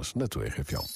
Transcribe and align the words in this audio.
Thomas. 0.00 0.14
Net 0.14 0.30
toe, 0.30 0.44
Jan. 0.66 0.86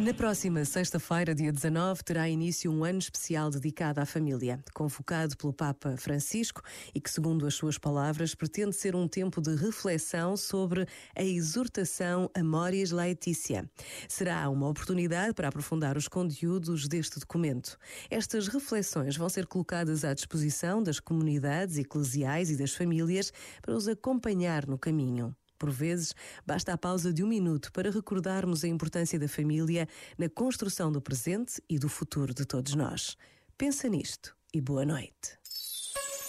Na 0.00 0.14
próxima 0.14 0.64
sexta-feira, 0.64 1.34
dia 1.34 1.50
19, 1.50 2.04
terá 2.04 2.28
início 2.28 2.70
um 2.70 2.84
ano 2.84 3.00
especial 3.00 3.50
dedicado 3.50 4.00
à 4.00 4.06
família, 4.06 4.62
convocado 4.72 5.36
pelo 5.36 5.52
Papa 5.52 5.96
Francisco 5.96 6.62
e 6.94 7.00
que, 7.00 7.10
segundo 7.10 7.44
as 7.44 7.54
suas 7.54 7.78
palavras, 7.78 8.32
pretende 8.32 8.76
ser 8.76 8.94
um 8.94 9.08
tempo 9.08 9.40
de 9.40 9.56
reflexão 9.56 10.36
sobre 10.36 10.86
a 11.16 11.22
exortação 11.24 12.30
Amoris 12.32 12.92
Laetitia. 12.92 13.68
Será 14.08 14.48
uma 14.48 14.68
oportunidade 14.68 15.34
para 15.34 15.48
aprofundar 15.48 15.96
os 15.96 16.06
conteúdos 16.06 16.86
deste 16.86 17.18
documento. 17.18 17.76
Estas 18.08 18.46
reflexões 18.46 19.16
vão 19.16 19.28
ser 19.28 19.48
colocadas 19.48 20.04
à 20.04 20.14
disposição 20.14 20.80
das 20.80 21.00
comunidades 21.00 21.76
eclesiais 21.76 22.50
e 22.50 22.56
das 22.56 22.72
famílias 22.72 23.32
para 23.60 23.74
os 23.74 23.88
acompanhar 23.88 24.64
no 24.64 24.78
caminho. 24.78 25.34
Por 25.58 25.70
vezes, 25.70 26.14
basta 26.46 26.72
a 26.72 26.78
pausa 26.78 27.12
de 27.12 27.24
um 27.24 27.26
minuto 27.26 27.72
para 27.72 27.90
recordarmos 27.90 28.64
a 28.64 28.68
importância 28.68 29.18
da 29.18 29.28
família 29.28 29.88
na 30.16 30.28
construção 30.28 30.92
do 30.92 31.00
presente 31.00 31.62
e 31.68 31.78
do 31.78 31.88
futuro 31.88 32.32
de 32.32 32.44
todos 32.44 32.74
nós. 32.74 33.16
Pensa 33.56 33.88
nisto 33.88 34.36
e 34.54 34.60
boa 34.60 34.84
noite. 34.84 35.38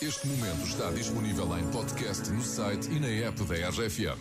Este 0.01 0.27
momento 0.27 0.65
está 0.65 0.91
disponível 0.91 1.57
em 1.57 1.69
podcast 1.71 2.29
no 2.31 2.41
site 2.41 2.89
e 2.89 2.99
na 2.99 3.07
app 3.27 3.43
da 3.43 3.69
RFM. 3.69 4.17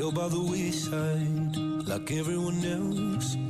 fell 0.00 0.12
by 0.12 0.28
the 0.28 0.40
wayside 0.40 1.56
like 1.86 2.10
everyone 2.12 2.64
else. 2.64 3.49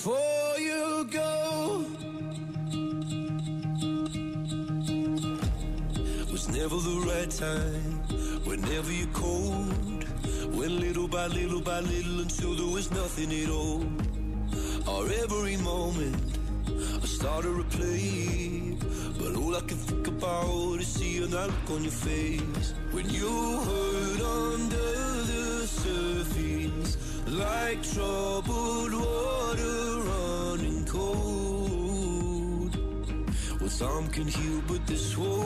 Before 0.00 0.58
you 0.58 1.06
go. 1.10 1.84
Was 6.32 6.48
never 6.48 6.76
the 6.76 6.98
right 7.06 7.30
time, 7.30 7.98
whenever 8.44 8.92
you're 8.92 9.12
cold. 9.12 10.04
Went 10.56 10.72
little 10.80 11.08
by 11.08 11.26
little 11.26 11.60
by 11.60 11.80
little 11.80 12.20
until 12.20 12.54
there 12.54 12.72
was 12.72 12.90
nothing 12.90 13.30
at 13.42 13.50
all. 13.50 13.84
Our 14.88 15.06
every 15.22 15.56
moment, 15.58 16.16
I 17.02 17.06
started 17.06 17.56
to 17.56 17.64
play. 17.76 18.49
I 19.60 19.62
can 19.62 19.76
think 19.76 20.06
about 20.06 20.80
is 20.80 20.88
seeing 20.88 21.30
that 21.30 21.46
look 21.46 21.70
on 21.70 21.82
your 21.82 21.92
face. 21.92 22.72
When 22.92 23.10
you 23.10 23.28
hurt 23.68 24.20
under 24.22 24.92
the 25.32 25.66
surface, 25.66 26.96
like 27.26 27.82
troubled 27.82 28.94
water 28.94 30.00
running 30.10 30.86
cold. 30.86 32.74
Well, 33.60 33.68
some 33.68 34.08
can 34.08 34.28
heal, 34.28 34.62
but 34.66 34.86
this 34.86 35.18
won't. 35.18 35.39